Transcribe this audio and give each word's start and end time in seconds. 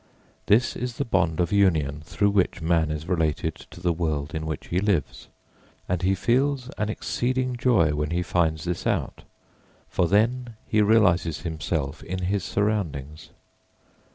This 0.47 0.75
is 0.75 0.95
the 0.95 1.05
bond 1.05 1.39
of 1.39 1.51
union 1.51 2.01
through 2.03 2.31
which 2.31 2.59
man 2.59 2.89
is 2.89 3.07
related 3.07 3.53
to 3.69 3.79
the 3.79 3.93
world 3.93 4.33
in 4.33 4.47
which 4.47 4.69
he 4.69 4.79
lives, 4.79 5.27
and 5.87 6.01
he 6.01 6.15
feels 6.15 6.71
an 6.75 6.89
exceeding 6.89 7.55
joy 7.55 7.93
when 7.93 8.09
he 8.09 8.23
finds 8.23 8.63
this 8.63 8.87
out, 8.87 9.21
for 9.87 10.07
then 10.07 10.55
he 10.65 10.81
realises 10.81 11.41
himself 11.41 12.01
in 12.01 12.23
his 12.23 12.43
surroundings. 12.43 13.29